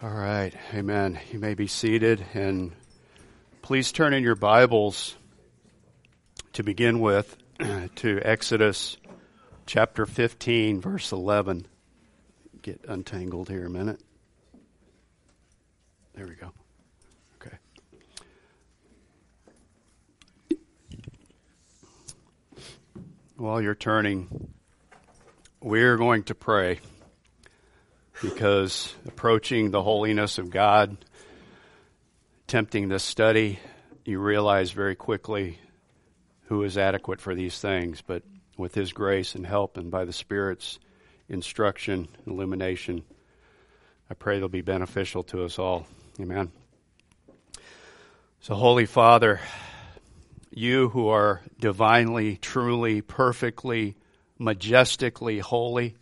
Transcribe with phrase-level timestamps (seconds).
[0.00, 1.18] All right, amen.
[1.32, 2.70] You may be seated, and
[3.62, 5.16] please turn in your Bibles
[6.52, 7.36] to begin with
[7.96, 8.96] to Exodus
[9.66, 11.66] chapter 15, verse 11.
[12.62, 14.00] Get untangled here a minute.
[16.14, 16.52] There we go.
[17.42, 17.56] Okay.
[23.36, 24.52] While you're turning,
[25.60, 26.78] we're going to pray
[28.22, 30.96] because approaching the holiness of God,
[32.46, 33.58] tempting this study,
[34.04, 35.58] you realize very quickly
[36.46, 38.02] who is adequate for these things.
[38.02, 38.22] But
[38.56, 40.78] with His grace and help and by the Spirit's
[41.28, 43.04] instruction, illumination,
[44.10, 45.86] I pray they'll be beneficial to us all.
[46.18, 46.50] Amen.
[48.40, 49.40] So, Holy Father,
[50.50, 53.96] you who are divinely, truly, perfectly,
[54.38, 55.96] majestically holy,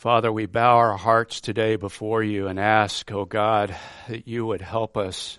[0.00, 3.76] Father, we bow our hearts today before you and ask, O oh God,
[4.08, 5.38] that you would help us.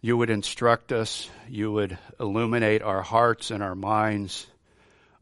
[0.00, 1.28] You would instruct us.
[1.48, 4.46] You would illuminate our hearts and our minds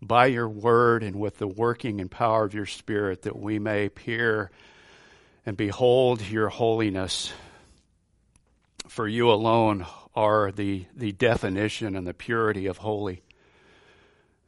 [0.03, 3.89] by your word and with the working and power of your spirit that we may
[3.89, 4.51] peer
[5.47, 7.33] and behold your holiness.
[8.89, 13.23] For you alone are the, the definition and the purity of holy.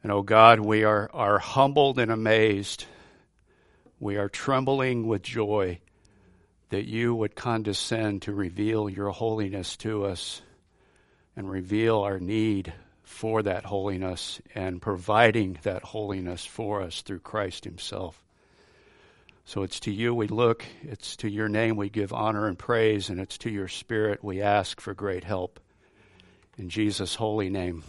[0.03, 2.85] And, O oh God, we are, are humbled and amazed
[4.03, 5.79] we are trembling with joy
[6.71, 10.41] that you would condescend to reveal your holiness to us
[11.37, 12.73] and reveal our need
[13.03, 18.21] for that holiness and providing that holiness for us through Christ Himself.
[19.45, 23.09] So it's to you we look, it's to your name we give honor and praise,
[23.09, 25.61] and it's to your Spirit we ask for great help.
[26.57, 27.83] In Jesus' holy name,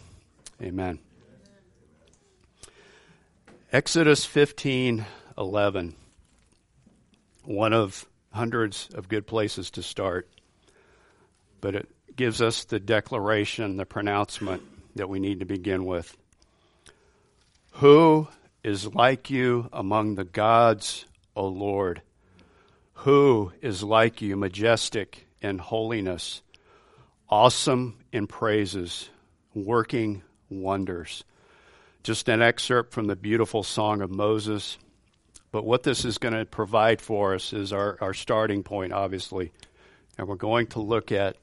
[0.63, 1.01] amen.
[3.73, 5.05] Exodus 15
[5.37, 5.97] 11
[7.45, 10.29] one of hundreds of good places to start,
[11.61, 14.63] but it gives us the declaration, the pronouncement
[14.97, 16.17] that we need to begin with.
[17.75, 18.29] Who
[18.63, 21.07] is like you among the gods,
[21.37, 22.03] O Lord?
[22.99, 26.43] Who is like you, majestic in holiness,
[27.29, 29.11] awesome in praises,
[29.55, 31.25] working wonders?
[32.03, 34.79] Just an excerpt from the beautiful song of Moses
[35.55, 39.53] but what this is going to provide for us is our, our starting point, obviously.
[40.19, 41.37] And we're going to look at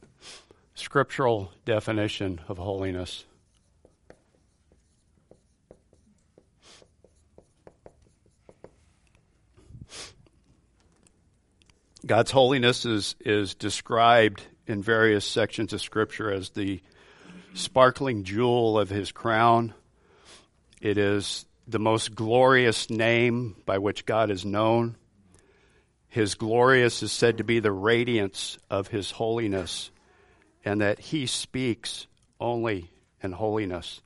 [0.76, 3.24] scriptural definition of holiness.
[12.06, 16.82] God's holiness is, is described in various sections of Scripture as the
[17.54, 19.74] sparkling jewel of his crown.
[20.82, 24.96] It is the most glorious name by which God is known.
[26.08, 29.92] His glorious is said to be the radiance of his holiness,
[30.66, 32.08] and that he speaks
[32.40, 32.90] only
[33.24, 34.02] in holiness.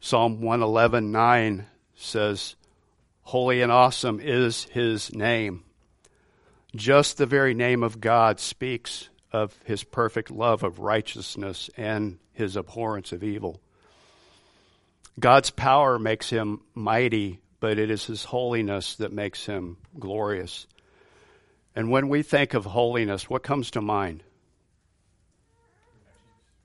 [0.00, 1.64] Psalm 111:9
[1.94, 2.56] says,
[3.22, 5.64] Holy and awesome is his name.
[6.76, 12.56] Just the very name of God speaks of his perfect love of righteousness and his
[12.56, 13.60] abhorrence of evil.
[15.18, 20.66] God's power makes him mighty, but it is his holiness that makes him glorious.
[21.76, 24.22] And when we think of holiness, what comes to mind?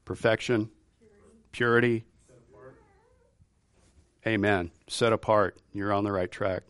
[0.06, 0.70] Perfection,
[1.52, 2.06] purity.
[4.26, 4.72] Amen.
[4.88, 5.58] Set apart.
[5.72, 6.64] You're on the right track.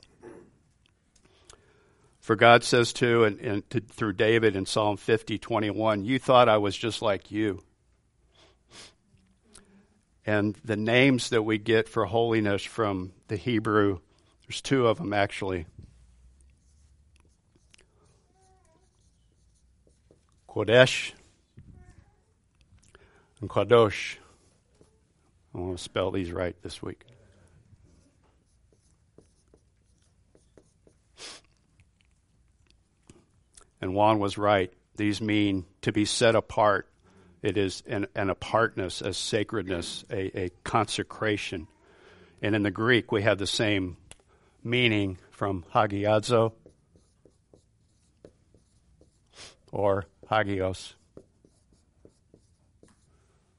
[2.19, 6.47] For God says too, and, and to, through David in Psalm 50, 21, you thought
[6.47, 7.63] I was just like you.
[10.29, 13.97] And the names that we get for holiness from the Hebrew,
[14.45, 15.65] there's two of them actually.
[20.47, 21.13] Kodesh
[23.41, 24.17] and Kadosh.
[25.55, 27.05] I want to spell these right this week.
[33.81, 34.71] And Juan was right.
[34.95, 36.87] These mean to be set apart,
[37.41, 41.67] it is an, an apartness, a sacredness, a, a consecration.
[42.41, 43.97] And in the Greek, we have the same
[44.63, 46.53] meaning from hagiadzo
[49.71, 50.93] or hagios,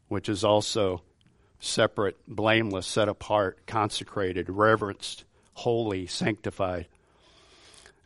[0.08, 1.02] which is also
[1.58, 5.24] separate, blameless, set apart, consecrated, reverenced,
[5.54, 6.86] holy, sanctified.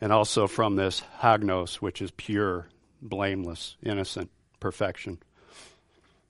[0.01, 2.67] And also from this hagnos, which is pure,
[3.01, 4.29] blameless, innocent,
[4.59, 5.19] perfection.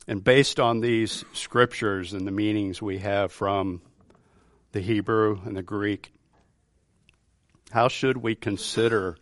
[0.08, 3.82] And based on these scriptures and the meanings we have from
[4.72, 6.12] the Hebrew and the Greek,
[7.72, 9.18] how should we consider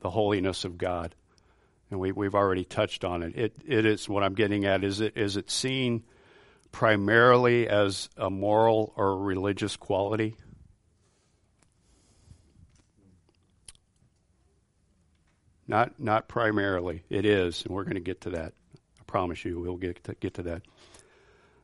[0.00, 1.14] the holiness of God.
[1.90, 3.36] And we, we've already touched on it.
[3.36, 3.52] it.
[3.66, 4.84] It is what I'm getting at.
[4.84, 6.04] Is it is it seen
[6.72, 10.36] primarily as a moral or religious quality?
[15.66, 17.04] Not not primarily.
[17.10, 18.52] It is, and we're going to get to that.
[19.10, 20.62] Promise you, we'll get to, get to that.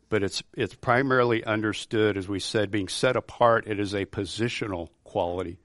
[0.08, 3.68] But it's it's primarily understood, as we said, being set apart.
[3.68, 5.58] It is a positional quality.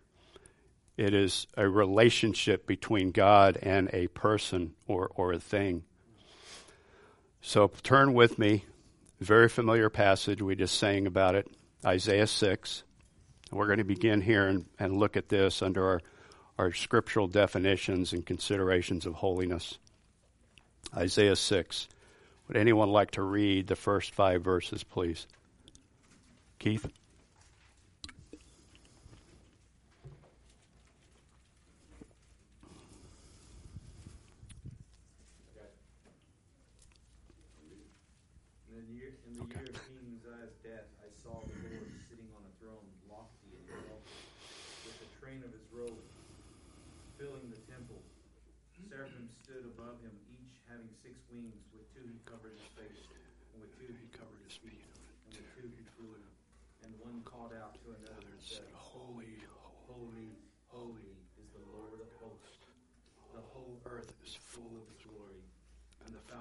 [0.95, 5.83] It is a relationship between God and a person or, or a thing.
[7.41, 8.65] So turn with me.
[9.19, 10.39] Very familiar passage.
[10.39, 11.47] We just sang about it.
[11.83, 12.83] Isaiah 6.
[13.51, 16.01] We're going to begin here and, and look at this under our,
[16.59, 19.79] our scriptural definitions and considerations of holiness.
[20.95, 21.87] Isaiah 6.
[22.47, 25.25] Would anyone like to read the first five verses, please?
[26.59, 26.87] Keith?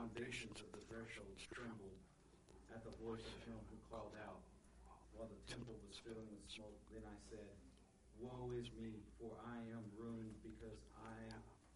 [0.01, 1.93] foundations of the thresholds trembled
[2.73, 4.45] at the voice of him who called out,
[5.17, 6.77] while the temple was filling with smoke.
[6.93, 7.53] Then I said,
[8.21, 11.17] Woe is me, for I am ruined, because I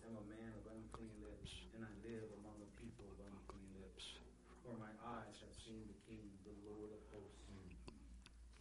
[0.04, 4.20] am a man of unclean lips, and I live among a people of unclean lips.
[4.60, 7.44] For my eyes have seen the King, the Lord of hosts.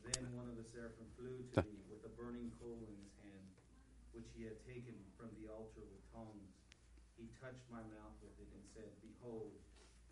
[0.04, 3.50] Then one of the seraphim flew to me with a burning coal in his hand,
[4.12, 6.54] which he had taken from the altar with tongs.
[7.16, 9.56] He touched my mouth with it and said, Behold,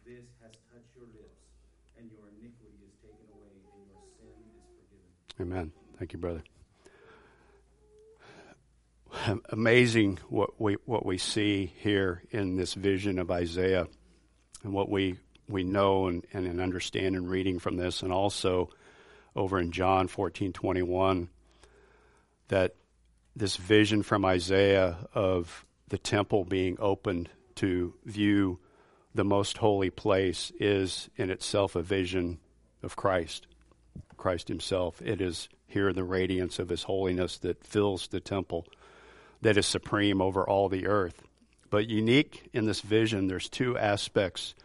[0.07, 1.50] this has touched your lips,
[1.97, 4.63] and your iniquity is taken away, and your sin is
[5.37, 5.53] forgiven.
[5.53, 5.71] Amen.
[5.97, 6.43] Thank you, brother.
[9.49, 13.87] Amazing what we what we see here in this vision of Isaiah,
[14.63, 15.17] and what we
[15.47, 18.69] we know and, and understand in reading from this, and also
[19.35, 21.29] over in John fourteen twenty one,
[22.47, 22.75] that
[23.35, 28.59] this vision from Isaiah of the temple being opened to view
[29.13, 32.39] the most holy place is in itself a vision
[32.81, 33.47] of Christ,
[34.17, 35.01] Christ Himself.
[35.01, 38.65] It is here the radiance of His holiness that fills the temple,
[39.41, 41.23] that is supreme over all the earth.
[41.69, 44.55] But unique in this vision, there's two aspects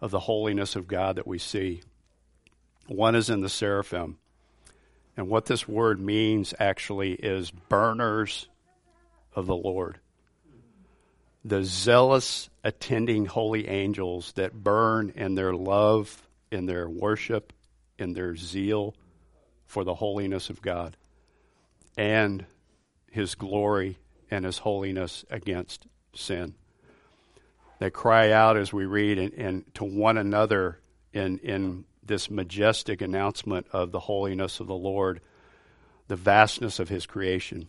[0.00, 1.82] of the holiness of God that we see.
[2.86, 4.18] One is in the seraphim.
[5.16, 8.48] And what this word means actually is burners
[9.34, 9.98] of the Lord
[11.48, 17.52] the zealous attending holy angels that burn in their love, in their worship,
[17.98, 18.94] in their zeal
[19.66, 20.96] for the holiness of God
[21.96, 22.46] and
[23.10, 23.98] his glory
[24.30, 26.54] and his holiness against sin.
[27.78, 30.80] They cry out as we read and, and to one another
[31.12, 35.20] in, in this majestic announcement of the holiness of the Lord,
[36.08, 37.68] the vastness of his creation.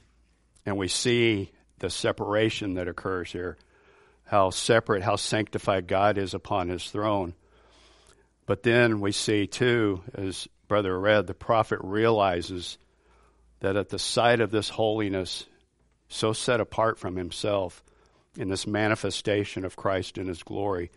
[0.65, 3.57] And we see the separation that occurs here,
[4.29, 7.33] how separate, how sanctified God is upon his throne.
[8.45, 12.77] But then we see, too, as Brother read, the prophet realizes
[13.59, 15.47] that at the sight of this holiness,
[16.09, 17.83] so set apart from himself,
[18.37, 20.91] in this manifestation of Christ in his glory,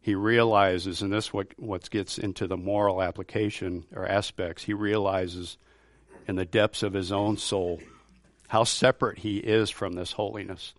[0.00, 5.58] he realizes, and this what what gets into the moral application or aspects, he realizes
[6.26, 7.80] in the depths of his own soul
[8.48, 10.72] how separate he is from this holiness,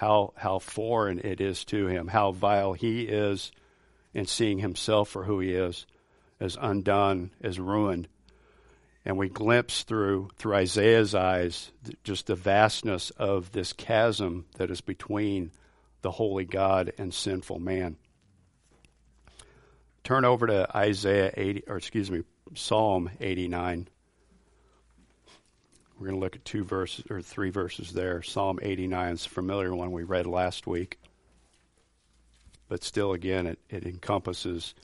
[0.00, 3.52] how, how foreign it is to him, how vile he is
[4.14, 5.84] in seeing himself for who he is,
[6.40, 8.08] as undone, as ruined.
[9.04, 11.70] And we glimpse through, through Isaiah's eyes
[12.02, 15.50] just the vastness of this chasm that is between
[16.00, 17.98] the holy God and sinful man.
[20.02, 22.22] Turn over to Isaiah 80, or excuse me,
[22.54, 23.86] Psalm 89.
[26.00, 28.22] We're going to look at two verses or three verses there.
[28.22, 30.98] Psalm 89 is a familiar one we read last week.
[32.68, 34.74] But still, again, it, it encompasses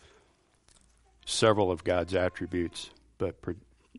[1.24, 3.36] several of God's attributes, but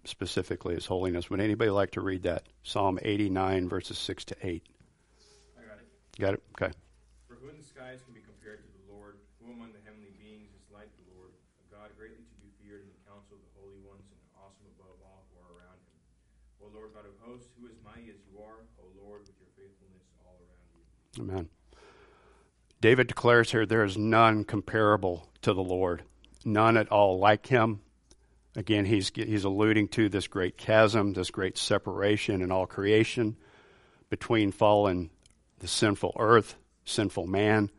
[0.03, 1.27] specifically His holiness.
[1.31, 2.43] Would anybody like to read that?
[2.61, 4.63] Psalm 89, verses 6 to 8.
[5.57, 5.87] I got it.
[6.19, 6.43] Got it?
[6.53, 6.71] Okay.
[7.27, 9.17] For who in the skies can be compared to the Lord?
[9.41, 11.33] Who among the heavenly beings is like the Lord?
[11.33, 14.69] A God greatly to be feared in the council of the holy ones and awesome
[14.77, 15.97] above all who are around him.
[16.61, 19.49] O Lord God of hosts, who is mighty as you are, O Lord, with your
[19.57, 20.69] faithfulness all around
[21.15, 21.23] you.
[21.23, 21.49] Amen.
[22.81, 26.03] David declares here there is none comparable to the Lord,
[26.45, 27.81] none at all like him.
[28.55, 33.37] Again, he's, he's alluding to this great chasm, this great separation in all creation
[34.11, 35.09] between fallen,
[35.59, 36.55] the sinful earth,
[36.85, 37.71] sinful man,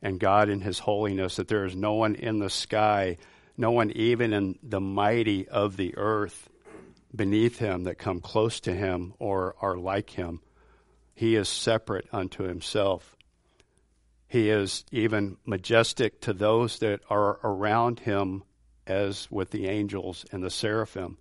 [0.00, 3.16] and God in his holiness, that there is no one in the sky,
[3.56, 6.48] no one even in the mighty of the earth
[7.14, 10.40] beneath him that come close to him or are like him.
[11.14, 13.16] He is separate unto himself.
[14.28, 18.44] He is even majestic to those that are around him,
[18.86, 21.18] as with the angels and the seraphim.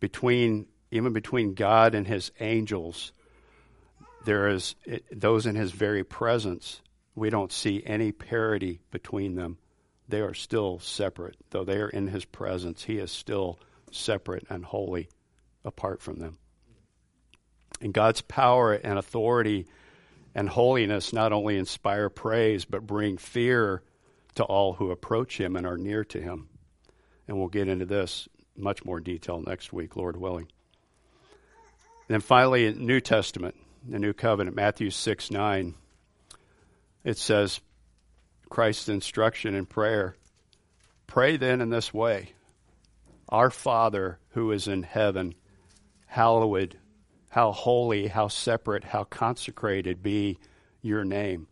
[0.00, 3.12] Between even between God and his angels,
[4.24, 4.74] there is
[5.12, 6.80] those in his very presence.
[7.14, 9.58] We don't see any parity between them.
[10.08, 11.36] They are still separate.
[11.50, 13.58] Though they are in his presence, he is still
[13.94, 15.08] separate and holy
[15.64, 16.38] apart from them.
[17.80, 19.66] And God's power and authority
[20.34, 23.82] and holiness not only inspire praise, but bring fear
[24.34, 26.48] to all who approach him and are near to him.
[27.26, 30.48] And we'll get into this much more detail next week, Lord willing.
[32.08, 33.54] And then finally, in New Testament,
[33.86, 35.74] the New Covenant, Matthew 6 9,
[37.04, 37.60] it says,
[38.48, 40.16] Christ's instruction in prayer.
[41.06, 42.32] Pray then in this way
[43.28, 45.34] Our Father who is in heaven,
[46.06, 46.78] hallowed,
[47.30, 50.38] how holy, how separate, how consecrated be
[50.80, 51.46] your name.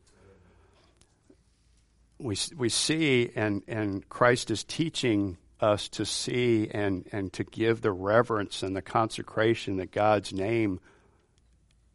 [2.19, 7.83] We, we see, and, and Christ is teaching us to see and, and to give
[7.83, 10.81] the reverence and the consecration that God's name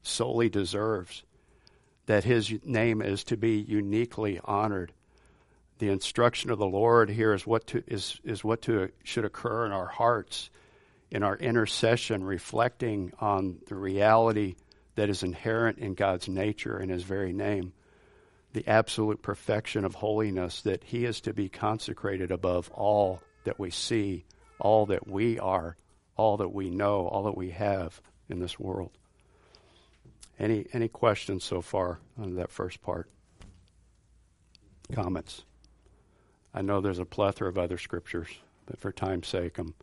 [0.04, 1.24] solely deserves,
[2.06, 4.94] that his name is to be uniquely honored.
[5.82, 9.66] The instruction of the Lord here is what to, is, is what to, should occur
[9.66, 10.52] in our hearts,
[11.10, 14.58] in our intercession, reflecting on the reality
[14.94, 17.74] that is inherent in God's nature and his very name,
[18.54, 23.72] the absolute perfection of holiness, that he is to be consecrated above all that we
[23.72, 24.24] see,
[24.60, 25.76] all that we are,
[26.16, 28.92] all that we know, all that we have in this world.
[30.38, 33.10] Any any questions so far on that first part?
[34.94, 35.44] Comments?
[36.54, 38.28] I know there's a plethora of other scriptures,
[38.66, 39.74] but for time's sake, I'm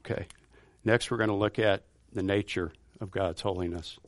[0.00, 0.26] okay.
[0.84, 3.98] Next, we're going to look at the nature of God's holiness.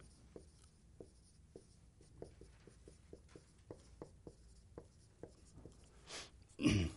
[6.59, 6.90] and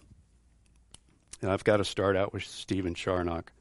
[1.43, 3.51] I've got to start out with Stephen Charnock.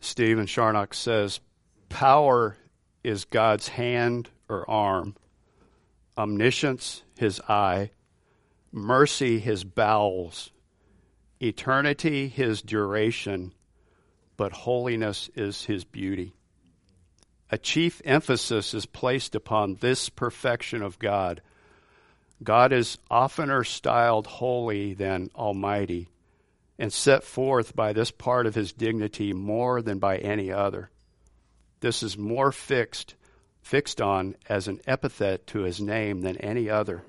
[0.00, 1.40] Stephen Charnock says,
[1.88, 2.56] Power
[3.04, 5.14] is God's hand or arm,
[6.18, 7.90] omniscience his eye,
[8.72, 10.50] mercy his bowels,
[11.40, 13.52] eternity his duration,
[14.36, 16.34] but holiness is his beauty.
[17.50, 21.40] A chief emphasis is placed upon this perfection of God.
[22.42, 26.10] God is oftener styled holy than almighty
[26.78, 30.90] and set forth by this part of his dignity more than by any other.
[31.80, 33.14] This is more fixed,
[33.68, 37.02] fixed on as an epithet to his name than any other.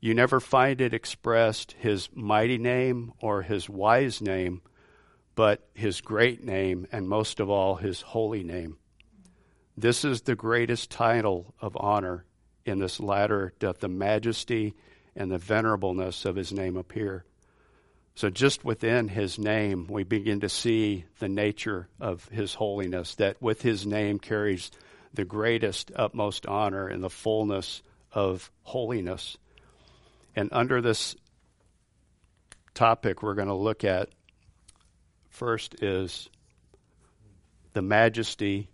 [0.00, 4.62] You never find it expressed his mighty name or his wise name,
[5.34, 8.78] but his great name and most of all his holy name.
[9.76, 12.24] This is the greatest title of honor.
[12.64, 14.74] In this latter doth the majesty
[15.14, 17.26] and the venerableness of his name appear.
[18.14, 23.40] So, just within his name, we begin to see the nature of his holiness, that
[23.40, 24.70] with his name carries
[25.14, 29.36] the greatest, utmost honor and the fullness of holiness.
[30.36, 31.16] And under this
[32.74, 34.10] topic, we're going to look at
[35.30, 36.28] first is
[37.72, 38.68] the majesty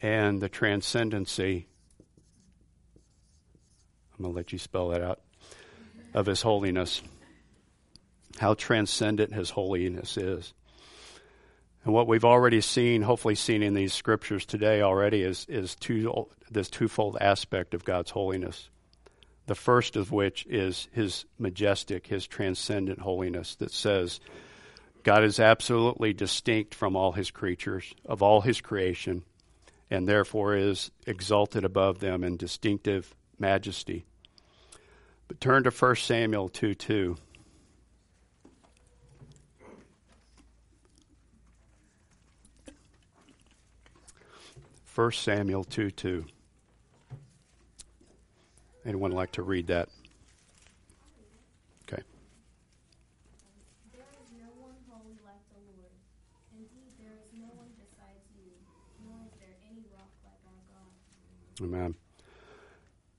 [0.00, 1.66] and the transcendency.
[4.12, 5.20] I'm going to let you spell that out
[6.14, 7.02] of His holiness,
[8.38, 10.52] how transcendent His holiness is.
[11.84, 16.28] And what we've already seen, hopefully seen in these scriptures today already, is, is two,
[16.50, 18.68] this twofold aspect of God's holiness.
[19.46, 24.20] The first of which is His majestic, His transcendent holiness that says
[25.02, 29.24] God is absolutely distinct from all His creatures, of all His creation,
[29.90, 34.04] and therefore is exalted above them in distinctive majesty.
[35.26, 37.16] But turn to 1 Samuel 2 2.
[44.92, 46.26] First Samuel 2 2.
[48.84, 49.88] Anyone like to read that?
[51.84, 52.02] Okay.
[53.90, 55.92] There is no one holy like the Lord,
[56.52, 58.52] Indeed, there is no one besides you,
[59.02, 61.64] nor is there any rock like our God.
[61.64, 61.94] Amen.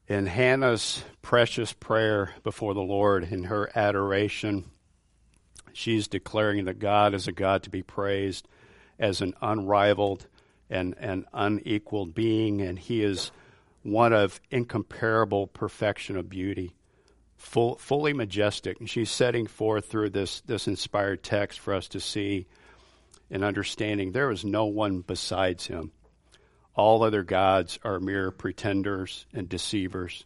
[0.08, 4.66] In Hannah's precious prayer before the Lord, in her adoration,
[5.74, 8.48] she's declaring that God is a God to be praised
[9.00, 10.28] as an unrivaled
[10.74, 13.32] and an unequaled being, and He is
[13.84, 16.74] one of incomparable perfection of beauty,
[17.38, 18.80] full, fully majestic.
[18.80, 22.48] And she's setting forth through this, this inspired text for us to see
[23.30, 25.92] and understanding there is no one besides Him.
[26.76, 30.26] All other gods are mere pretenders and deceivers,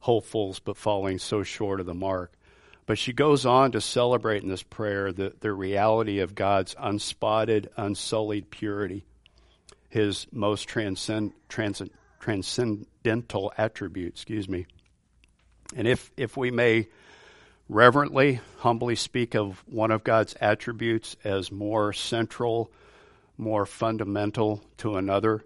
[0.00, 2.32] hopefuls but falling so short of the mark.
[2.86, 7.68] But she goes on to celebrate in this prayer the, the reality of God's unspotted,
[7.76, 9.04] unsullied purity,
[9.90, 14.66] his most transcend, transcend, transcendental attribute, excuse me.
[15.76, 16.88] And if, if we may
[17.68, 22.70] reverently, humbly speak of one of God's attributes as more central,
[23.36, 25.44] more fundamental to another,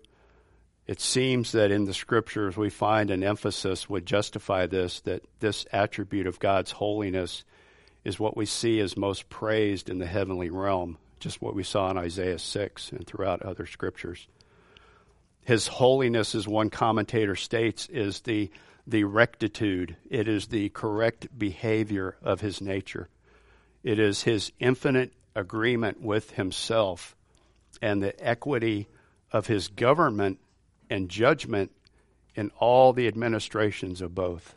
[0.87, 5.65] it seems that in the scriptures we find an emphasis would justify this that this
[5.73, 7.45] attribute of God's holiness
[8.05, 11.91] is what we see as most praised in the heavenly realm, just what we saw
[11.91, 14.29] in Isaiah 6 and throughout other scriptures.
[15.45, 18.51] His holiness, as one commentator states, is the,
[18.87, 23.09] the rectitude, it is the correct behavior of his nature.
[23.83, 27.17] It is his infinite agreement with himself
[27.81, 28.87] and the equity
[29.33, 30.39] of his government
[30.91, 31.73] and judgment
[32.35, 34.55] in all the administrations of both.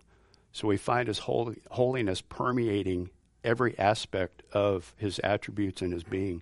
[0.52, 3.10] So we find his holy, holiness permeating
[3.42, 6.42] every aspect of his attributes and his being.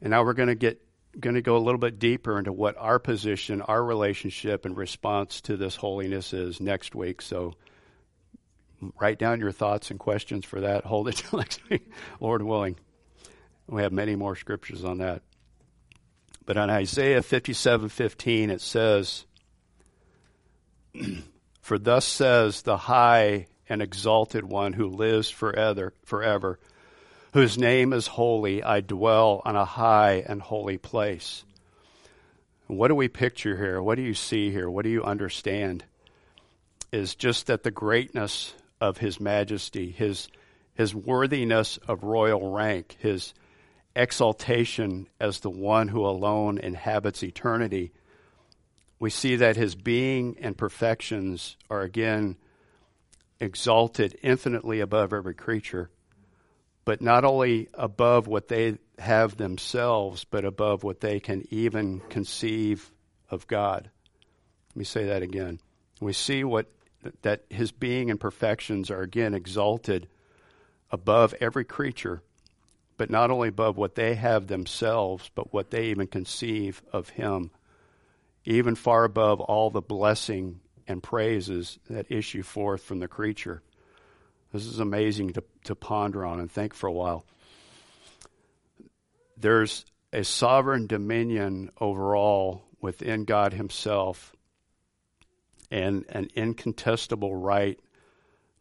[0.00, 0.80] And now we're going to get
[1.18, 5.40] going to go a little bit deeper into what our position, our relationship and response
[5.42, 7.20] to this holiness is next week.
[7.20, 7.54] So
[9.00, 10.84] write down your thoughts and questions for that.
[10.84, 11.90] Hold it till next week,
[12.20, 12.76] Lord willing.
[13.66, 15.22] We have many more scriptures on that.
[16.46, 19.26] But on Isaiah 57:15 it says,
[21.60, 26.58] "For thus says the high and exalted one who lives forever, forever,
[27.32, 31.44] whose name is holy, I dwell on a high and holy place."
[32.66, 33.82] What do we picture here?
[33.82, 34.70] What do you see here?
[34.70, 35.84] What do you understand?
[36.92, 40.28] Is just that the greatness of his majesty, his
[40.74, 43.34] his worthiness of royal rank, his
[43.94, 47.92] exaltation as the one who alone inhabits eternity,
[48.98, 52.36] we see that his being and perfections are again
[53.40, 55.90] exalted infinitely above every creature,
[56.90, 62.90] but not only above what they have themselves, but above what they can even conceive
[63.30, 63.88] of God.
[64.70, 65.60] Let me say that again.
[66.00, 66.66] We see what
[67.22, 70.08] that his being and perfections are again exalted
[70.90, 72.24] above every creature
[72.96, 77.52] but not only above what they have themselves, but what they even conceive of Him,
[78.44, 83.62] even far above all the blessing and praises that issue forth from the creature.
[84.52, 87.24] This is amazing to, to ponder on and think for a while.
[89.36, 94.34] There's a sovereign dominion over all within God Himself
[95.70, 97.78] and an incontestable right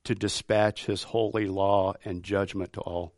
[0.04, 3.14] to dispatch His holy law and judgment to all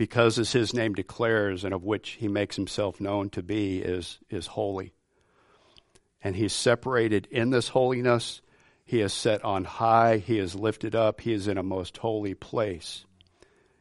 [0.00, 4.18] because as his name declares and of which he makes himself known to be is
[4.30, 4.94] is holy
[6.24, 8.40] and he's separated in this holiness
[8.90, 12.34] he is set on high he is lifted up he is in a most holy
[12.34, 13.04] place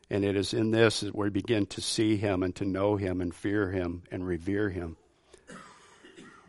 [0.10, 3.20] and it is in this that we begin to see him and to know him
[3.20, 4.96] and fear him and revere him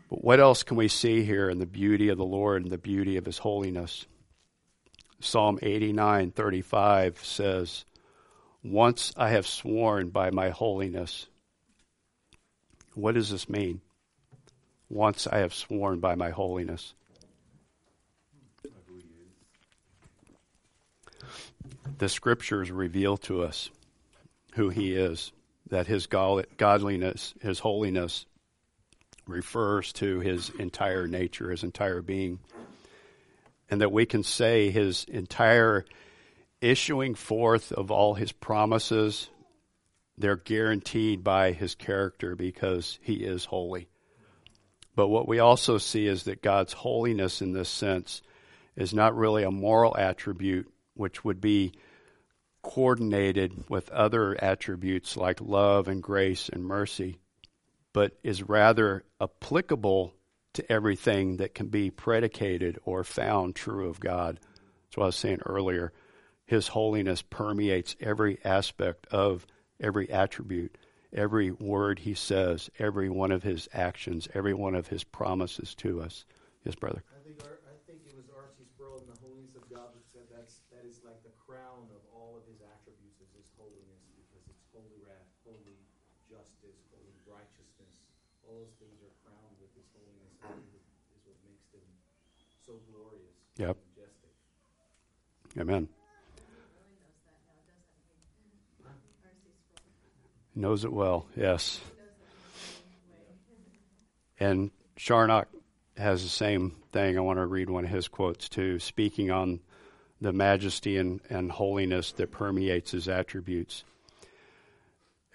[0.09, 2.77] but what else can we see here in the beauty of the lord and the
[2.77, 4.05] beauty of his holiness
[5.19, 7.85] psalm 89:35 says
[8.63, 11.27] once I have sworn by my holiness.
[12.93, 13.81] What does this mean?
[14.87, 16.93] Once I have sworn by my holiness.
[21.97, 23.69] The scriptures reveal to us
[24.53, 25.31] who he is,
[25.69, 28.25] that his godliness, his holiness,
[29.27, 32.39] refers to his entire nature, his entire being.
[33.69, 35.85] And that we can say his entire
[36.59, 39.29] issuing forth of all his promises,
[40.17, 43.87] they're guaranteed by his character because he is holy.
[44.95, 48.21] But what we also see is that God's holiness in this sense
[48.75, 50.70] is not really a moral attribute
[51.01, 51.73] which would be
[52.61, 57.17] coordinated with other attributes like love and grace and mercy,
[57.91, 60.13] but is rather applicable
[60.53, 64.39] to everything that can be predicated or found true of God.
[64.85, 65.91] That's what I was saying earlier.
[66.45, 69.47] His holiness permeates every aspect of
[69.79, 70.77] every attribute.
[71.13, 75.99] every word he says, every one of his actions, every one of his promises to
[76.01, 76.23] us.
[76.63, 77.03] Yes, brother.
[77.11, 78.63] I think Ar- I think it was R.C.
[78.63, 82.01] Sproul in the Holiness of God that said that's that is like the crown of
[82.15, 85.75] all of his attributes is his holiness because it's holy wrath, holy
[86.31, 87.91] justice, holy righteousness.
[88.47, 91.87] All those things are crowned with his holiness and is what makes them
[92.63, 93.77] so glorious Yep.
[95.59, 95.87] Amen.
[100.55, 101.79] Knows it well, yes.
[104.39, 105.47] And Charnock
[105.95, 107.15] has the same thing.
[107.15, 109.59] I want to read one of his quotes too, speaking on
[110.19, 113.83] the majesty and, and holiness that permeates his attributes.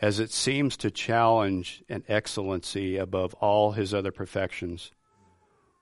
[0.02, 4.90] As it seems to challenge an excellency above all his other perfections,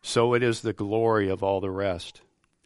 [0.02, 2.20] so it is the glory of all the rest.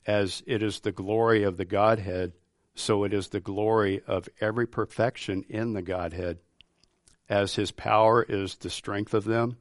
[0.09, 2.33] As it is the glory of the Godhead,
[2.75, 6.38] so it is the glory of every perfection in the Godhead.
[7.29, 9.59] As his power is the strength of them,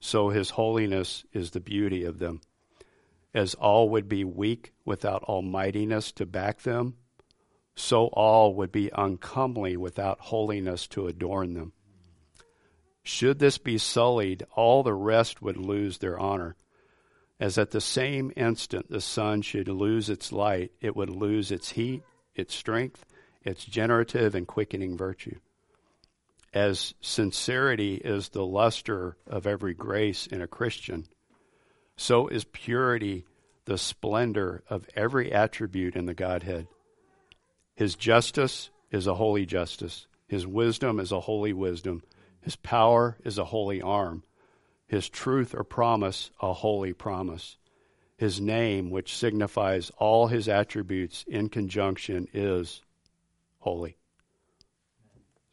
[0.00, 2.40] so his holiness is the beauty of them.
[3.32, 6.96] As all would be weak without almightiness to back them,
[7.76, 11.72] so all would be uncomely without holiness to adorn them.
[13.04, 16.56] Should this be sullied, all the rest would lose their honor.
[17.40, 21.70] As at the same instant the sun should lose its light, it would lose its
[21.70, 22.02] heat,
[22.34, 23.04] its strength,
[23.42, 25.38] its generative and quickening virtue.
[26.52, 31.06] As sincerity is the luster of every grace in a Christian,
[31.96, 33.24] so is purity
[33.66, 36.66] the splendor of every attribute in the Godhead.
[37.76, 40.06] His justice is a holy justice.
[40.26, 42.02] His wisdom is a holy wisdom.
[42.40, 44.24] His power is a holy arm.
[44.88, 47.56] His truth or promise a holy promise.
[48.16, 52.82] His name, which signifies all his attributes in conjunction, is
[53.60, 53.96] holy.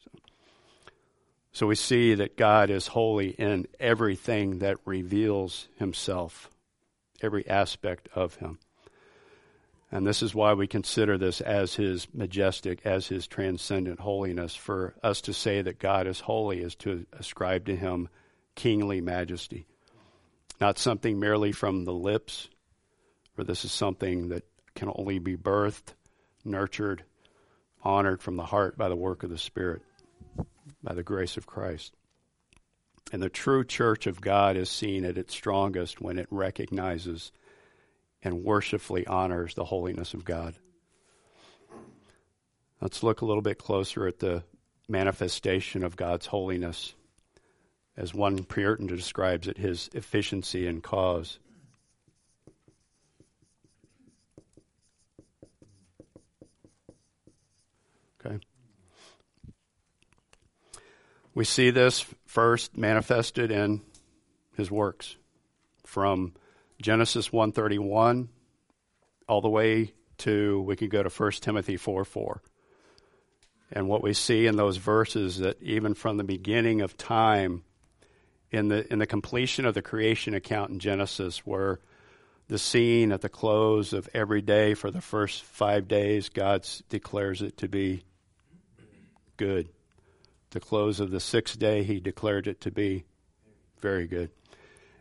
[0.02, 0.10] So,
[1.52, 6.50] so we see that God is holy in everything that reveals himself,
[7.22, 8.58] every aspect of him.
[9.92, 14.56] And this is why we consider this as his majestic, as his transcendent holiness.
[14.56, 18.08] For us to say that God is holy is to ascribe to him
[18.56, 19.66] kingly majesty.
[20.60, 22.48] Not something merely from the lips,
[23.34, 25.94] for this is something that can only be birthed,
[26.44, 27.04] nurtured,
[27.84, 29.82] honored from the heart by the work of the Spirit,
[30.82, 31.94] by the grace of Christ.
[33.12, 37.30] And the true church of God is seen at its strongest when it recognizes
[38.22, 40.56] and worshipfully honors the holiness of God.
[42.80, 44.42] Let's look a little bit closer at the
[44.88, 46.94] manifestation of God's holiness
[47.96, 51.38] as one Puritan describes it, his efficiency and cause.
[58.24, 58.38] Okay.
[61.34, 63.80] We see this first manifested in
[64.56, 65.16] his works
[65.84, 66.34] from
[66.80, 68.28] Genesis 131
[69.28, 72.42] all the way to we could go to 1 Timothy 4 4.
[73.72, 77.64] And what we see in those verses that even from the beginning of time
[78.56, 81.80] in the in the completion of the creation account in Genesis, where
[82.48, 87.42] the scene at the close of every day for the first five days, God declares
[87.42, 88.04] it to be
[89.36, 89.68] good.
[90.50, 93.04] The close of the sixth day, He declared it to be
[93.80, 94.30] very good.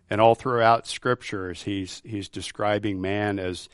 [0.09, 3.69] And all throughout scriptures, he's he's describing man as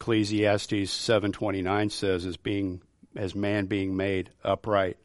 [0.00, 2.80] Ecclesiastes seven twenty nine says as being
[3.16, 4.98] as man being made upright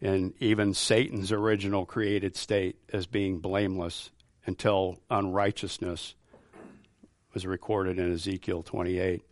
[0.00, 4.10] and even Satan's original created state as being blameless
[4.46, 6.14] until unrighteousness
[7.34, 9.22] was recorded in Ezekiel 28.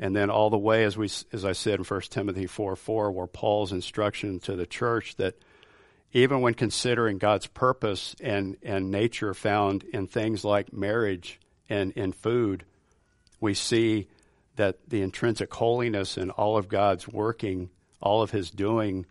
[0.00, 3.10] And then all the way, as we, as I said in 1 Timothy 4 4,
[3.10, 5.34] where Paul's instruction to the church that
[6.12, 12.12] even when considering God's purpose and, and nature found in things like marriage and in
[12.12, 12.64] food,
[13.40, 14.08] we see
[14.56, 19.06] that the intrinsic holiness and all of God's working, all of his doing,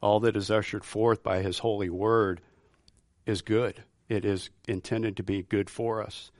[0.00, 2.40] all that is ushered forth by his holy word
[3.26, 3.82] is good.
[4.08, 6.30] It is intended to be good for us.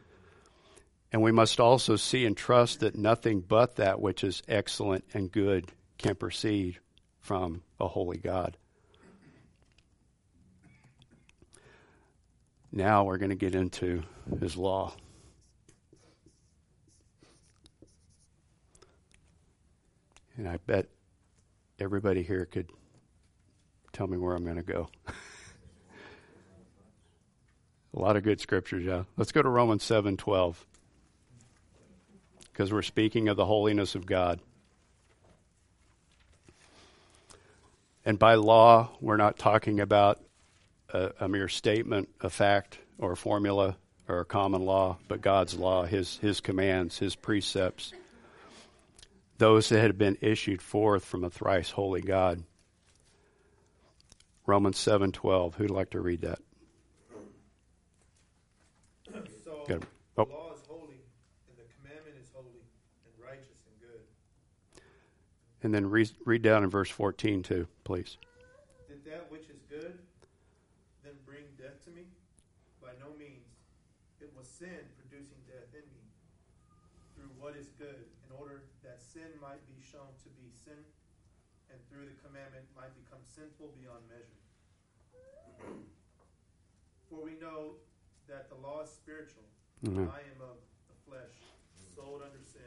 [1.12, 5.32] And we must also see and trust that nothing but that which is excellent and
[5.32, 6.78] good can proceed
[7.20, 8.56] from a holy God.
[12.70, 14.02] Now we're going to get into
[14.40, 14.94] his law.
[20.36, 20.86] And I bet
[21.80, 22.70] everybody here could
[23.98, 24.88] tell me where I'm going to go.
[27.96, 29.02] A lot of good scriptures, yeah.
[29.16, 30.54] Let's go to Romans 7:12.
[32.52, 34.38] Because we're speaking of the holiness of God.
[38.04, 40.20] And by law, we're not talking about
[40.90, 45.54] a, a mere statement, a fact, or a formula, or a common law, but God's
[45.54, 47.92] law, His, His commands, His precepts,
[49.38, 52.44] those that had been issued forth from a thrice holy God.
[54.48, 55.56] Romans 7:12.
[55.56, 56.40] Who'd like to read that?
[59.44, 59.82] So Good.
[60.16, 60.24] the Oh.
[60.24, 61.04] law is holy,
[61.48, 62.64] and the commandment is holy,
[63.04, 64.02] and righteous and good.
[65.62, 68.16] And then read, read down in verse 14 too, please.
[68.88, 69.98] Did that which is good
[71.04, 72.06] then bring death to me?
[72.80, 73.44] By no means.
[74.18, 76.08] It was sin producing death in me
[77.14, 80.84] through what is good, in order that sin might be shown to be sin,
[81.70, 84.37] and through the commandment might become sinful beyond measure.
[87.08, 87.72] For we know
[88.28, 89.42] that the law is spiritual.
[89.86, 90.08] Amen.
[90.12, 90.56] I am of
[90.88, 91.34] the flesh,
[91.94, 92.60] sold under sin.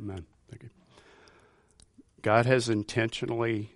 [0.00, 0.26] Amen.
[0.50, 0.70] Thank you.
[2.22, 3.70] God has intentionally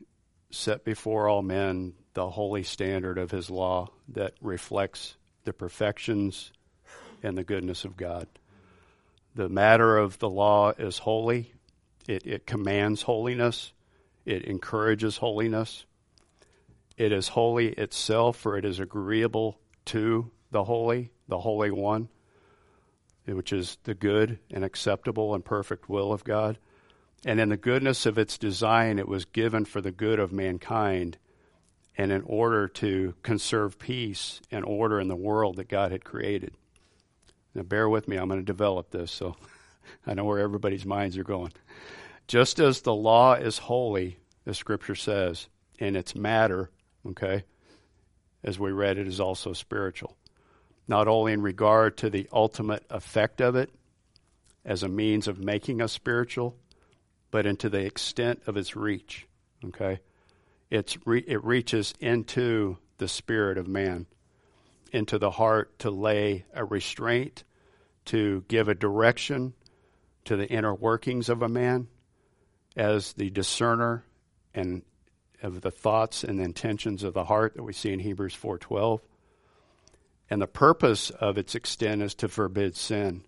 [0.51, 6.53] set before all men the holy standard of his law that reflects the perfections
[7.23, 8.27] and the goodness of God.
[9.35, 11.53] The matter of the law is holy.
[12.09, 13.73] It, it commands holiness.
[14.25, 15.85] It encourages holiness.
[16.97, 22.09] It is holy itself, for it is agreeable to the holy, the Holy One,
[23.27, 26.59] which is the good and acceptable and perfect will of God.
[27.25, 31.19] And in the goodness of its design, it was given for the good of mankind
[31.99, 36.55] and in order to conserve peace and order in the world that God had created.
[37.55, 39.37] Now, bear with me, I'm going to develop this so
[40.07, 41.53] I know where everybody's minds are going.
[42.27, 46.71] Just as the law is holy, the scripture says, in its matter,
[47.11, 47.45] okay,
[48.45, 50.17] as we read, it is also spiritual.
[50.89, 53.71] Not only in regard to the ultimate effect of it
[54.65, 56.57] as a means of making us spiritual,
[57.31, 59.27] but into the extent of its reach,
[59.65, 60.01] okay?
[60.71, 64.07] It's re- it reaches into the spirit of man,
[64.93, 67.45] into the heart to lay a restraint,
[68.07, 69.55] to give a direction
[70.25, 71.89] to the inner workings of a man
[72.77, 74.05] as the discerner
[74.55, 74.83] and
[75.43, 79.01] of the thoughts and intentions of the heart that we see in Hebrews 4:12.
[80.29, 83.25] And the purpose of its extent is to forbid sin,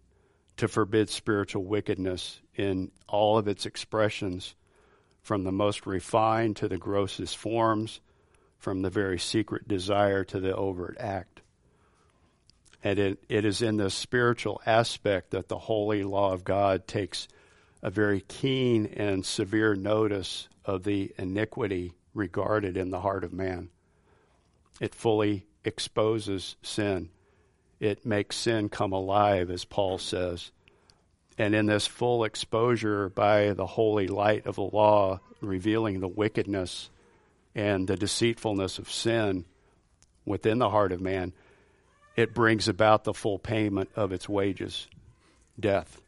[0.57, 4.57] to forbid spiritual wickedness in all of its expressions,
[5.23, 8.01] from the most refined to the grossest forms,
[8.59, 11.42] from the very secret desire to the overt act.
[12.83, 17.29] And it, it is in this spiritual aspect that the holy law of God takes
[17.83, 23.71] a very keen and severe notice of the iniquity regarded in the heart of man.
[24.81, 27.11] It fully exposes sin.
[27.81, 30.51] It makes sin come alive, as Paul says.
[31.37, 36.91] And in this full exposure by the holy light of the law, revealing the wickedness
[37.55, 39.45] and the deceitfulness of sin
[40.25, 41.33] within the heart of man,
[42.17, 44.88] it brings about the full payment of its wages,
[45.59, 46.01] death.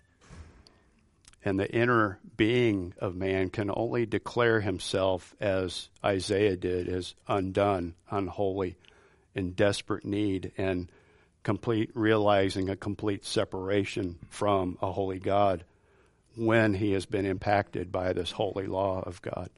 [1.45, 7.95] And the inner being of man can only declare himself, as Isaiah did, as undone,
[8.11, 8.77] unholy,
[9.35, 10.91] in desperate need, and
[11.43, 15.65] complete realizing a complete separation from a holy God
[16.37, 19.49] when he has been impacted by this holy law of God.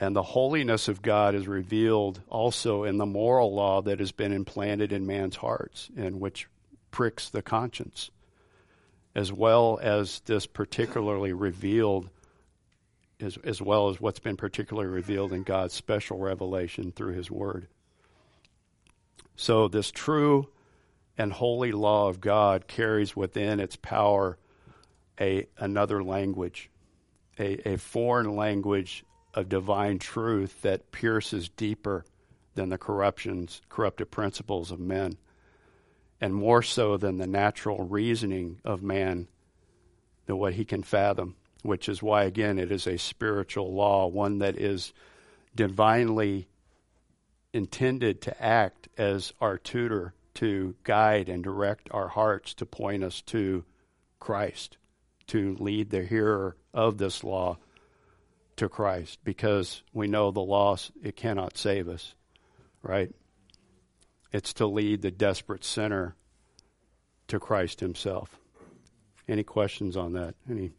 [0.00, 4.32] And the holiness of God is revealed also in the moral law that has been
[4.32, 6.48] implanted in man's hearts and which
[6.90, 8.10] pricks the conscience,
[9.14, 12.08] as well as this particularly revealed,
[13.20, 17.68] as, as well as what's been particularly revealed in God's special revelation through his word.
[19.36, 20.48] So, this true
[21.18, 24.38] and holy law of God carries within its power
[25.20, 26.70] a, another language,
[27.38, 32.04] a, a foreign language of divine truth that pierces deeper
[32.54, 35.16] than the corruptions, corrupted principles of men,
[36.22, 39.26] and more so than the natural reasoning of man,
[40.26, 44.38] than what he can fathom, which is why, again, it is a spiritual law, one
[44.38, 44.92] that is
[45.56, 46.46] divinely
[47.52, 53.20] intended to act as our tutor to guide and direct our hearts to point us
[53.22, 53.64] to
[54.20, 54.76] Christ,
[55.26, 57.58] to lead the hearer of this law
[58.56, 62.14] to Christ, because we know the loss, it cannot save us,
[62.80, 63.12] right?
[64.32, 66.16] It's to lead the desperate sinner
[67.28, 68.38] to Christ Himself.
[69.28, 70.34] Any questions on that?
[70.50, 70.72] Any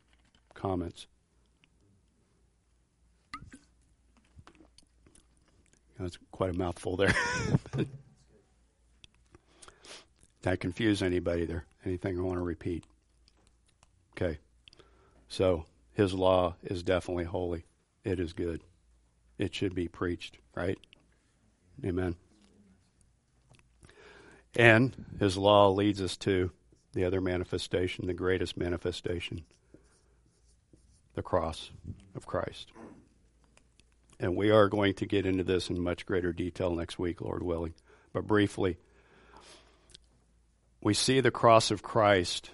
[0.53, 1.07] comments?
[5.99, 7.13] That's quite a mouthful there.
[7.77, 7.87] Did
[10.45, 11.65] I confuse anybody there?
[11.85, 12.83] Anything I want to repeat?
[14.11, 14.39] Okay.
[15.29, 17.65] So, his law is definitely holy.
[18.03, 18.63] it is good.
[19.37, 20.77] It should be preached, right?
[21.85, 22.15] Amen.
[24.55, 26.51] And his law leads us to
[26.93, 29.43] the other manifestation, the greatest manifestation,
[31.15, 31.71] the cross
[32.15, 32.71] of Christ.
[34.19, 37.41] And we are going to get into this in much greater detail next week, Lord
[37.41, 37.73] willing.
[38.13, 38.77] But briefly,
[40.81, 42.51] we see the cross of Christ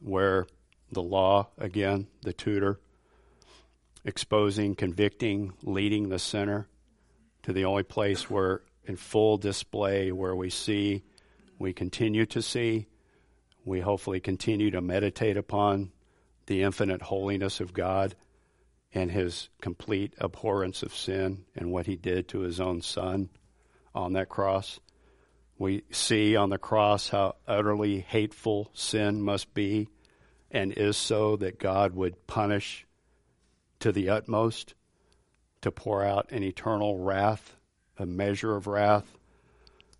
[0.00, 0.46] where
[0.92, 2.78] the law, again, the tutor,
[4.04, 6.66] exposing, convicting, leading the sinner
[7.42, 11.02] to the only place where, in full display, where we see,
[11.58, 12.86] we continue to see,
[13.64, 15.92] we hopefully continue to meditate upon
[16.46, 18.14] the infinite holiness of God
[18.94, 23.28] and his complete abhorrence of sin and what he did to his own son
[23.94, 24.80] on that cross.
[25.58, 29.88] We see on the cross how utterly hateful sin must be
[30.50, 32.86] and is so that God would punish
[33.80, 34.74] to the utmost
[35.60, 37.56] to pour out an eternal wrath,
[37.98, 39.17] a measure of wrath,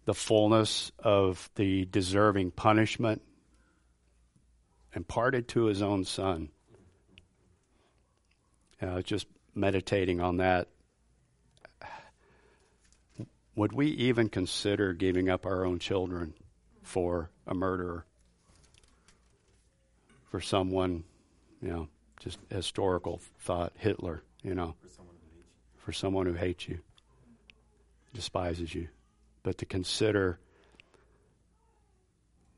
[0.08, 3.20] the fullness of the deserving punishment
[4.94, 6.48] imparted to his own son.
[8.80, 10.68] Uh, just meditating on that.
[13.54, 16.32] Would we even consider giving up our own children
[16.82, 18.06] for a murderer?
[20.30, 21.04] For someone,
[21.60, 24.74] you know, just historical thought, Hitler, you know,
[25.76, 26.78] for someone who hates you,
[28.14, 28.88] despises you.
[29.48, 30.38] But to consider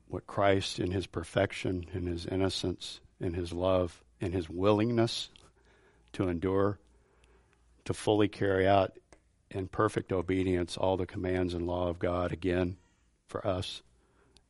[0.09, 5.29] what Christ in his perfection, in his innocence, in his love, in his willingness
[6.11, 6.79] to endure,
[7.85, 8.91] to fully carry out
[9.49, 12.75] in perfect obedience all the commands and law of God again
[13.25, 13.83] for us,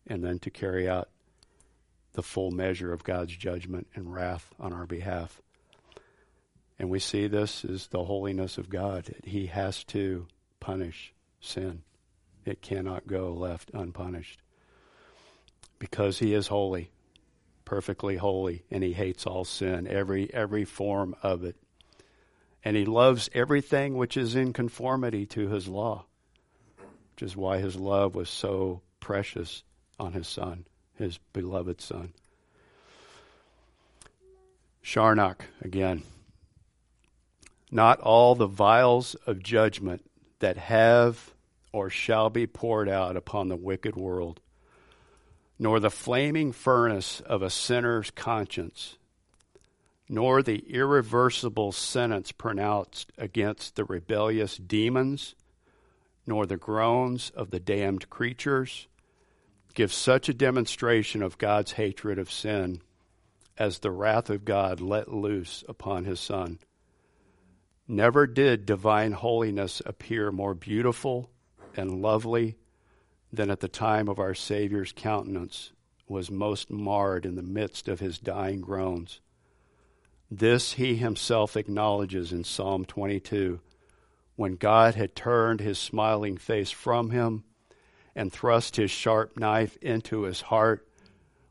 [0.07, 1.09] and then to carry out
[2.13, 5.43] the full measure of God's judgment and wrath on our behalf.
[6.79, 9.13] And we see this as the holiness of God.
[9.25, 10.25] He has to
[10.59, 11.83] punish sin.
[12.45, 14.41] It cannot go left unpunished.
[15.79, 16.91] Because he is holy,
[17.65, 21.55] perfectly holy, and he hates all sin, every every form of it.
[22.63, 26.05] And he loves everything which is in conformity to his law,
[27.13, 29.63] which is why his love was so precious
[29.99, 30.65] on his son
[31.01, 32.13] his beloved Son.
[34.81, 36.03] Charnock again.
[37.71, 40.05] Not all the vials of judgment
[40.39, 41.33] that have
[41.73, 44.39] or shall be poured out upon the wicked world,
[45.57, 48.97] nor the flaming furnace of a sinner's conscience,
[50.09, 55.35] nor the irreversible sentence pronounced against the rebellious demons,
[56.27, 58.87] nor the groans of the damned creatures,
[59.73, 62.81] give such a demonstration of God's hatred of sin
[63.57, 66.59] as the wrath of God let loose upon his Son.
[67.87, 71.30] Never did divine holiness appear more beautiful
[71.77, 72.55] and lovely
[73.31, 75.71] than at the time of our Savior's countenance
[76.07, 79.21] was most marred in the midst of his dying groans.
[80.29, 83.59] This he himself acknowledges in Psalm 22
[84.35, 87.43] when God had turned his smiling face from him
[88.15, 90.87] and thrust his sharp knife into his heart,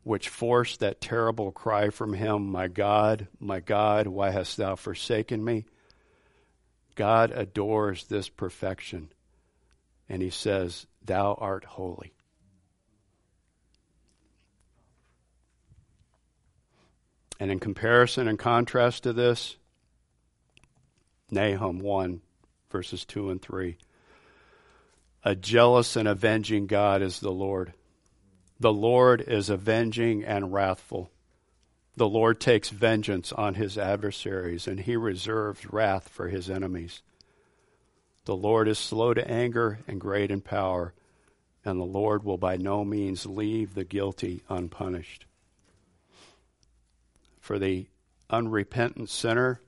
[0.03, 5.43] which forced that terrible cry from him, My God, my God, why hast thou forsaken
[5.43, 5.65] me?
[6.95, 9.11] God adores this perfection,
[10.11, 12.11] and he says, Thou art holy.
[17.39, 19.55] And in comparison and contrast to this,
[21.31, 22.21] Nahum 1,
[22.69, 23.77] verses 2 and 3.
[25.23, 27.73] A jealous and avenging God is the Lord.
[28.59, 31.09] The Lord is avenging and wrathful.
[31.95, 37.01] The Lord takes vengeance on his adversaries, and he reserves wrath for his enemies.
[38.25, 40.93] The Lord is slow to anger and great in power,
[41.65, 45.25] and the Lord will by no means leave the guilty unpunished.
[47.39, 47.87] For the
[48.29, 49.59] unrepentant sinner,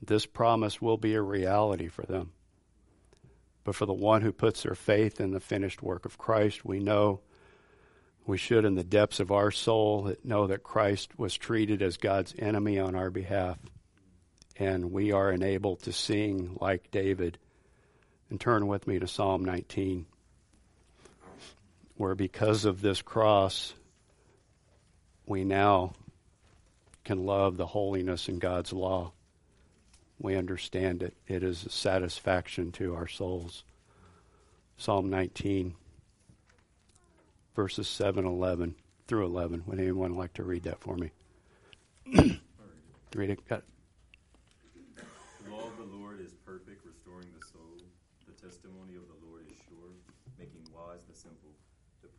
[0.00, 2.32] this promise will be a reality for them.
[3.64, 6.78] But for the one who puts their faith in the finished work of Christ, we
[6.78, 7.20] know
[8.26, 12.34] we should, in the depths of our soul, know that Christ was treated as God's
[12.38, 13.58] enemy on our behalf.
[14.56, 17.38] And we are enabled to sing like David.
[18.30, 20.06] And turn with me to Psalm 19,
[21.96, 23.74] where because of this cross,
[25.26, 25.92] we now
[27.04, 29.12] can love the holiness in God's law
[30.18, 31.14] we understand it.
[31.26, 33.64] It is a satisfaction to our souls.
[34.76, 35.74] Psalm 19,
[37.54, 38.74] verses 7, 11
[39.06, 39.64] through 11.
[39.66, 41.10] Would anyone like to read that for me?
[43.14, 43.48] read it.
[43.48, 43.64] Got it.
[45.44, 47.84] The law of the Lord is perfect, restoring the soul.
[48.26, 49.92] The testimony of the Lord is sure,
[50.38, 51.50] making wise the simple.
[52.02, 52.08] The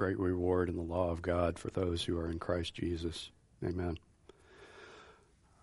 [0.00, 3.30] Great reward in the law of God for those who are in Christ Jesus.
[3.62, 3.98] Amen.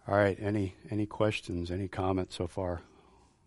[0.08, 0.38] All right.
[0.40, 1.72] Any any questions?
[1.72, 2.82] Any comments so far?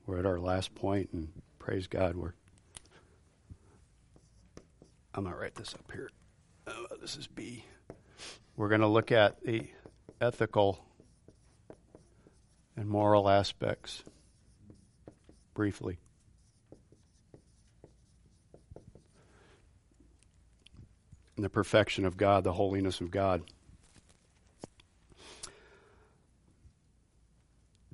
[0.05, 1.29] We're at our last point, and
[1.61, 2.33] praise God, we're.
[5.15, 6.11] I'm gonna write this up here.
[6.67, 7.65] Oh, this is B.
[8.57, 9.69] We're going to look at the
[10.21, 10.85] ethical
[12.77, 14.03] and moral aspects
[15.55, 16.01] briefly.
[21.41, 23.41] And the perfection of God, the holiness of God.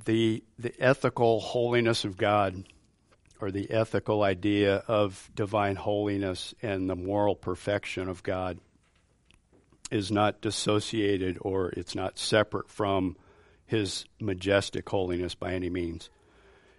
[0.04, 2.64] The, the ethical holiness of God,
[3.40, 8.58] or the ethical idea of divine holiness and the moral perfection of God,
[9.92, 13.16] is not dissociated or it's not separate from
[13.64, 16.10] his majestic holiness by any means.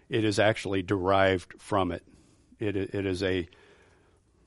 [0.09, 2.03] It is actually derived from it.
[2.59, 3.47] It, it is a,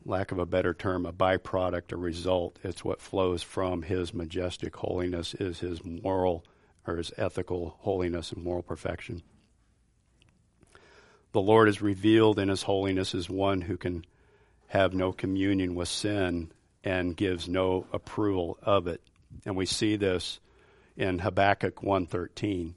[0.04, 2.58] lack of a better term, a byproduct, a result.
[2.62, 6.44] It's what flows from his majestic holiness, is his moral
[6.86, 9.22] or his ethical holiness and moral perfection.
[11.32, 14.04] The Lord is revealed in his holiness as one who can
[14.68, 16.50] have no communion with sin
[16.82, 19.00] and gives no approval of it.
[19.44, 20.40] And we see this
[20.96, 22.74] in Habakkuk 113.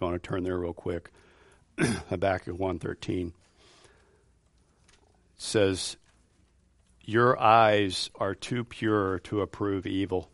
[0.00, 1.10] I want to turn there real quick.
[2.08, 3.32] Habakkuk 1:13
[5.38, 5.96] says,
[7.00, 10.30] "Your eyes are too pure to approve evil,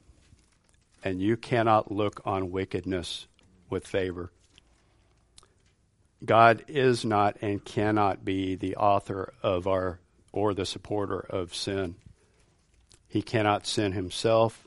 [1.04, 3.28] and you cannot look on wickedness
[3.70, 4.32] with favor."
[6.24, 10.00] God is not and cannot be the author of our
[10.32, 11.96] or the supporter of sin.
[13.06, 14.66] He cannot sin himself,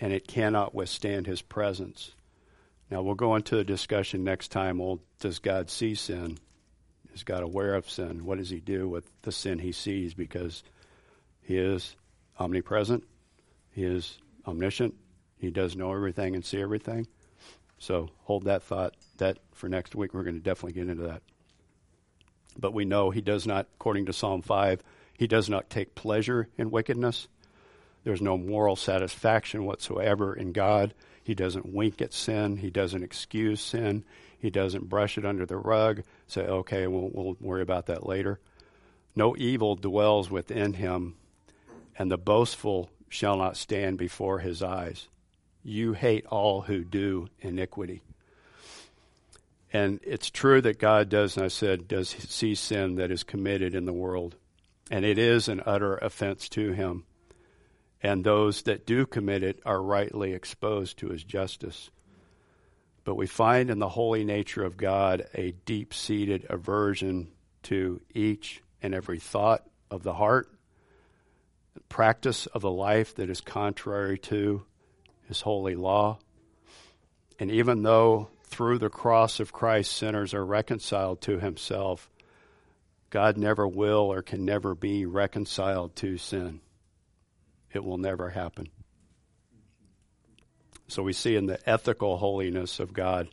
[0.00, 2.14] and it cannot withstand his presence.
[2.90, 4.78] Now, we'll go into a discussion next time.
[4.78, 6.38] Well, does God see sin?
[7.14, 8.24] Is God aware of sin?
[8.24, 10.14] What does he do with the sin he sees?
[10.14, 10.62] Because
[11.42, 11.96] he is
[12.38, 13.04] omnipresent,
[13.72, 14.94] he is omniscient,
[15.38, 17.06] he does know everything and see everything.
[17.78, 18.94] So hold that thought.
[19.18, 21.22] That for next week, we're going to definitely get into that.
[22.58, 24.82] But we know he does not, according to Psalm 5,
[25.14, 27.28] he does not take pleasure in wickedness.
[28.04, 30.94] There's no moral satisfaction whatsoever in God.
[31.22, 32.56] He doesn't wink at sin.
[32.56, 34.04] He doesn't excuse sin.
[34.38, 38.40] He doesn't brush it under the rug, say, okay, we'll, we'll worry about that later.
[39.14, 41.16] No evil dwells within him,
[41.98, 45.08] and the boastful shall not stand before his eyes.
[45.62, 48.02] You hate all who do iniquity.
[49.72, 53.74] And it's true that God does, and I said, does see sin that is committed
[53.74, 54.36] in the world.
[54.90, 57.04] And it is an utter offense to him
[58.02, 61.90] and those that do commit it are rightly exposed to his justice.
[63.08, 67.28] But we find in the holy nature of God a deep seated aversion
[67.62, 70.52] to each and every thought of the heart,
[71.88, 74.66] practice of a life that is contrary to
[75.26, 76.18] his holy law.
[77.38, 82.10] And even though through the cross of Christ sinners are reconciled to himself,
[83.08, 86.60] God never will or can never be reconciled to sin
[87.72, 88.68] it will never happen.
[90.88, 93.28] So we see in the ethical holiness of God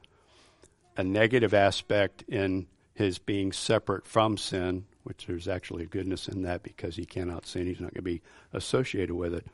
[0.97, 6.43] a negative aspect in his being separate from sin, which there's actually a goodness in
[6.43, 7.67] that because he cannot sin.
[7.67, 8.21] He's not going to be
[8.53, 9.45] associated with it.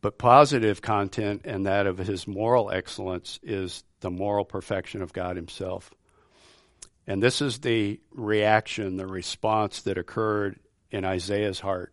[0.00, 5.36] But positive content and that of his moral excellence is the moral perfection of God
[5.36, 5.90] himself.
[7.06, 10.58] And this is the reaction, the response that occurred
[10.90, 11.92] in Isaiah's heart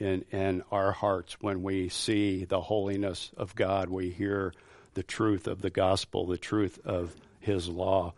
[0.00, 3.88] in, in our hearts when we see the holiness of God.
[3.88, 4.52] We hear
[4.94, 8.14] the truth of the gospel, the truth of His law.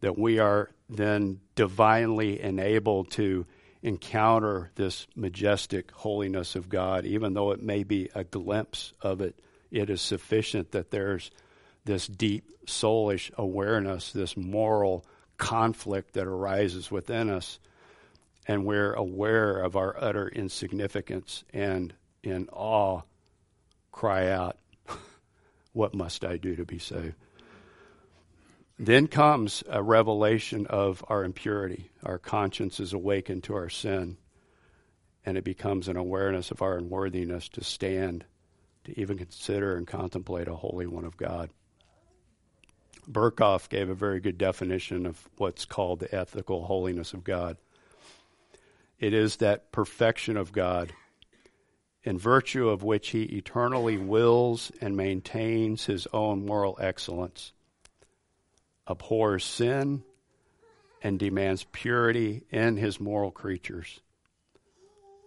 [0.00, 3.46] That we are then divinely enabled to
[3.82, 9.38] encounter this majestic holiness of God, even though it may be a glimpse of it.
[9.70, 11.30] It is sufficient that there's
[11.84, 15.04] this deep soulish awareness, this moral
[15.36, 17.58] conflict that arises within us
[18.46, 23.02] and we're aware of our utter insignificance and in awe
[23.92, 24.58] cry out,
[25.72, 27.14] What must I do to be saved?
[28.78, 31.90] Then comes a revelation of our impurity.
[32.02, 34.16] Our conscience is awakened to our sin,
[35.24, 38.24] and it becomes an awareness of our unworthiness to stand,
[38.84, 41.50] to even consider and contemplate a holy one of God.
[43.08, 47.56] Berkhof gave a very good definition of what's called the ethical holiness of God.
[48.98, 50.92] It is that perfection of God,
[52.04, 57.52] in virtue of which he eternally wills and maintains his own moral excellence,
[58.86, 60.04] abhors sin,
[61.02, 64.00] and demands purity in his moral creatures.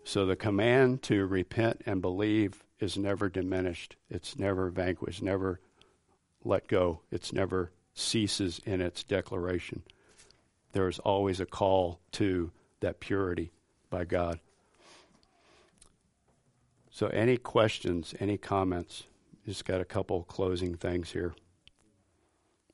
[0.04, 5.60] So the command to repent and believe is never diminished, it's never vanquished, never
[6.44, 9.84] let go, it's never ceases in its declaration.
[10.72, 13.52] There is always a call to that purity
[13.90, 14.40] by God.
[16.90, 19.04] So, any questions, any comments?
[19.46, 21.36] Just got a couple closing things here.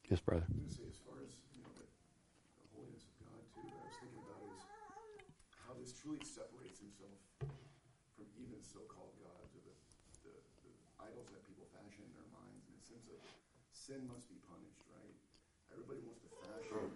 [0.10, 0.48] Yes, brother.
[0.48, 4.24] as far as you know, the, the holiness of God too, what I was thinking
[4.24, 4.64] about is
[5.60, 7.20] how this truly separates himself
[8.16, 9.76] from even so-called gods or the,
[10.24, 10.34] the,
[10.66, 10.72] the
[11.04, 13.20] idols that people fashion in their minds in the sense of
[13.76, 15.18] sin must be punished, right?
[15.70, 16.96] Everybody wants to fashion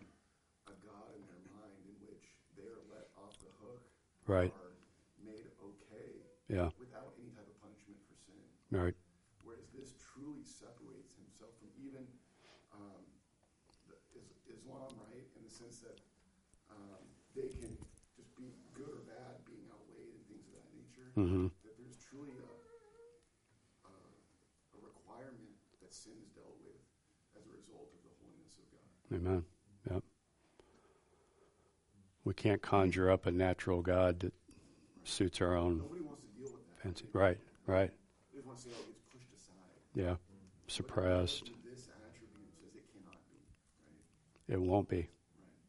[0.72, 3.84] a God in their mind in which they are let off the hook
[4.28, 4.52] Right.
[4.52, 4.76] are
[5.24, 6.20] made okay
[6.52, 6.70] Yeah.
[6.78, 8.44] without any type of punishment for sin.
[8.72, 8.96] Right.
[9.44, 12.04] Whereas this truly separates himself from even
[12.76, 13.08] um,
[14.52, 15.24] Islam, right?
[15.40, 15.96] In the sense that
[16.68, 17.72] um, they can
[18.20, 21.08] just be good or bad, being outweighed and things of that nature.
[21.16, 22.52] hmm That there's truly a,
[23.88, 23.94] a,
[24.76, 26.84] a requirement that sin is dealt with
[27.40, 28.88] as a result of the holiness of God.
[29.16, 29.44] Amen.
[32.38, 32.44] Yep.
[32.46, 34.34] We can't conjure up a natural God that
[35.04, 36.84] suits our own Nobody wants to deal with that.
[36.84, 37.06] fancy.
[37.14, 37.38] Right.
[37.66, 37.92] Right.
[38.32, 39.58] They just want to say, oh, it pushed aside.
[39.96, 40.16] Yeah.
[40.68, 41.50] Suppressed.
[41.50, 43.42] But This attribute says it cannot be,
[43.82, 44.54] right?
[44.54, 45.10] It won't be.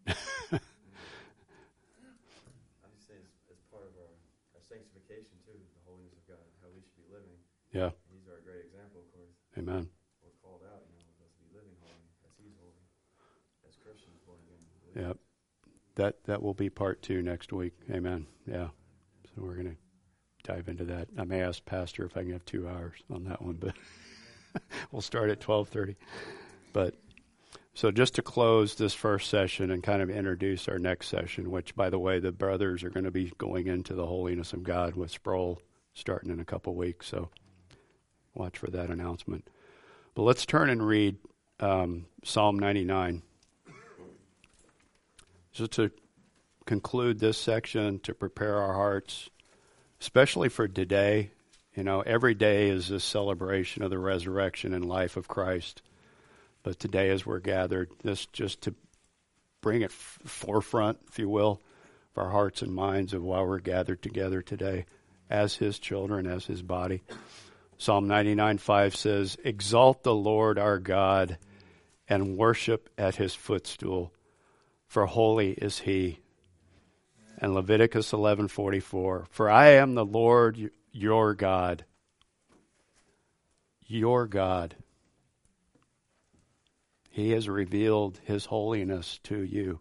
[0.07, 0.13] I
[2.93, 4.13] just say as, as part of our,
[4.59, 7.39] our sanctification too, the holiness of God, how we should be living.
[7.73, 7.95] Yeah.
[7.97, 9.33] And he's our great example, of course.
[9.57, 9.89] Amen.
[10.21, 12.83] We're called out, you know, of us to be living holy as he's holy,
[13.65, 14.61] as Christians born again.
[14.99, 15.17] Yep.
[15.99, 17.73] That that will be part two next week.
[17.91, 18.27] Amen.
[18.47, 18.69] Yeah.
[19.25, 19.75] So we're gonna
[20.45, 21.09] dive into that.
[21.19, 23.75] I may ask Pastor if I can have two hours on that one, but
[24.93, 25.97] we'll start at twelve thirty.
[26.73, 26.95] But
[27.75, 31.75] so just to close this first session and kind of introduce our next session, which
[31.75, 34.95] by the way, the brothers are going to be going into the holiness of God
[34.95, 35.61] with Sproul
[35.95, 37.09] starting in a couple weeks.
[37.09, 37.29] So
[38.35, 39.51] watch for that announcement.
[40.15, 41.17] But let's turn and read
[41.59, 43.23] um, Psalm ninety nine.
[45.53, 45.91] Just to
[46.67, 49.31] conclude this section, to prepare our hearts,
[50.01, 51.31] especially for today.
[51.75, 55.83] You know, every day is a celebration of the resurrection and life of Christ.
[56.63, 58.75] But today, as we're gathered, this just to
[59.61, 61.63] bring it f- forefront, if you will,
[62.15, 64.85] of our hearts and minds of why we're gathered together today
[65.31, 67.03] as His children, as His body.
[67.79, 71.39] Psalm 99 5 says, Exalt the Lord our God
[72.09, 74.13] and worship at His footstool
[74.89, 76.19] for holy is he.
[77.39, 81.85] And Leviticus 11:44, for I am the Lord your God.
[83.87, 84.75] Your God.
[87.11, 89.81] He has revealed his holiness to you.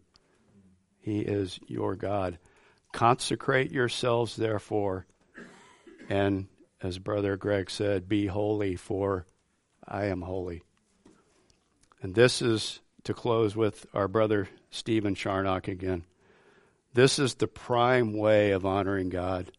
[1.00, 2.38] He is your God.
[2.92, 5.08] Consecrate yourselves therefore
[6.10, 6.48] and
[6.82, 9.26] as brother Greg said, be holy for
[9.86, 10.64] I am holy.
[12.02, 16.04] And this is to close with our brother Stephen Charnock again.
[16.94, 19.52] This is the prime way of honoring God.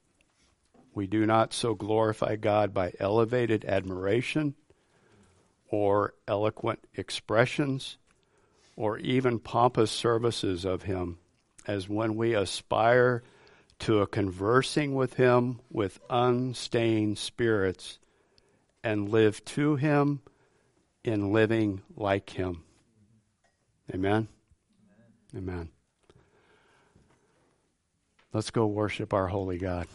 [0.94, 4.54] We do not so glorify God by elevated admiration
[5.70, 7.98] or eloquent expressions
[8.76, 11.18] or even pompous services of Him
[11.66, 13.22] as when we aspire
[13.80, 17.98] to a conversing with Him with unstained spirits
[18.82, 20.20] and live to Him
[21.04, 22.64] in living like Him.
[23.94, 24.28] Amen?
[25.36, 25.68] Amen.
[28.32, 29.86] Let's go worship our holy God.